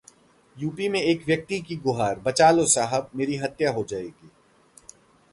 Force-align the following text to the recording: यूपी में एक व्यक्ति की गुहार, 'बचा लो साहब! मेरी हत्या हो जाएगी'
यूपी 0.57 0.87
में 0.89 0.99
एक 1.01 1.25
व्यक्ति 1.25 1.59
की 1.61 1.75
गुहार, 1.77 2.19
'बचा 2.19 2.49
लो 2.51 2.65
साहब! 2.67 3.09
मेरी 3.15 3.35
हत्या 3.35 3.71
हो 3.71 3.83
जाएगी' 3.83 4.29